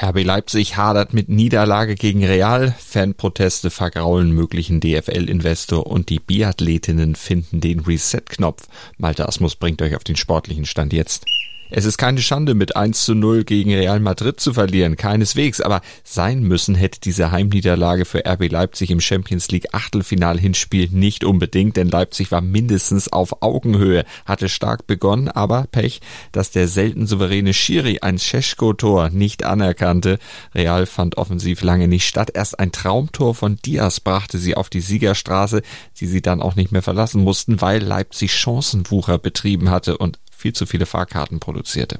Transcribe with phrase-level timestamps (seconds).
[0.00, 7.60] RB Leipzig hadert mit Niederlage gegen Real, Fanproteste vergraulen möglichen DFL-Investor und die Biathletinnen finden
[7.60, 8.68] den Reset-Knopf.
[8.96, 11.24] Malte Asmus bringt euch auf den sportlichen Stand jetzt.
[11.70, 15.82] Es ist keine Schande, mit 1 zu 0 gegen Real Madrid zu verlieren, keineswegs, aber
[16.02, 21.90] sein müssen hätte diese Heimniederlage für RB Leipzig im Champions League Achtelfinal-Hinspiel nicht unbedingt, denn
[21.90, 26.00] Leipzig war mindestens auf Augenhöhe, hatte stark begonnen, aber Pech,
[26.32, 29.44] dass der selten souveräne Schiri ein Scheschko-Tor nicht
[29.88, 30.18] anerkannte.
[30.54, 32.30] Real fand offensiv lange nicht statt.
[32.34, 35.62] Erst ein Traumtor von Diaz brachte sie auf die Siegerstraße,
[36.00, 40.52] die sie dann auch nicht mehr verlassen mussten, weil Leipzig Chancenwucher betrieben hatte und viel
[40.52, 41.98] zu viele Fahrkarten produzierte.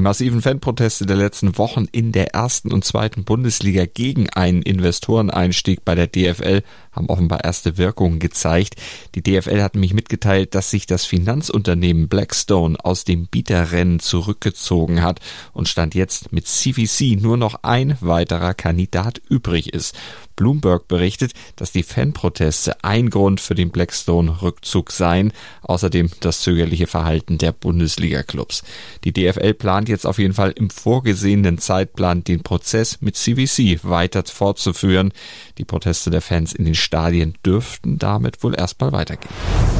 [0.00, 5.84] Die massiven Fanproteste der letzten Wochen in der ersten und zweiten Bundesliga gegen einen Investoreneinstieg
[5.84, 8.76] bei der DFL haben offenbar erste Wirkungen gezeigt.
[9.14, 15.20] Die DFL hat nämlich mitgeteilt, dass sich das Finanzunternehmen Blackstone aus dem Bieterrennen zurückgezogen hat
[15.52, 19.94] und stand jetzt mit CVC nur noch ein weiterer Kandidat übrig ist.
[20.34, 27.36] Bloomberg berichtet, dass die Fanproteste ein Grund für den Blackstone-Rückzug seien, außerdem das zögerliche Verhalten
[27.36, 28.64] der Bundesliga-Clubs.
[29.04, 34.24] Die DFL plant jetzt auf jeden Fall im vorgesehenen Zeitplan den Prozess mit CVC weiter
[34.24, 35.12] fortzuführen.
[35.58, 39.79] Die Proteste der Fans in den Stadien dürften damit wohl erstmal weitergehen.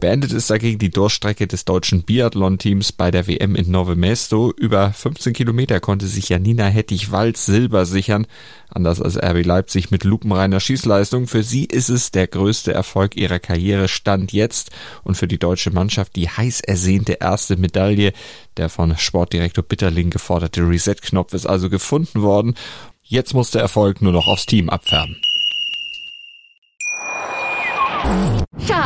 [0.00, 4.52] Beendet ist dagegen die Durchstrecke des deutschen Biathlon-Teams bei der WM in Nove Mesto.
[4.56, 8.28] Über 15 Kilometer konnte sich Janina Hettich-Walz Silber sichern.
[8.68, 11.26] Anders als RB Leipzig mit lupenreiner Schießleistung.
[11.26, 14.70] Für sie ist es der größte Erfolg ihrer Karriere Stand jetzt
[15.02, 18.12] und für die deutsche Mannschaft die heiß ersehnte erste Medaille.
[18.56, 22.54] Der von Sportdirektor Bitterling geforderte Reset-Knopf ist also gefunden worden.
[23.02, 25.16] Jetzt muss der Erfolg nur noch aufs Team abfärben.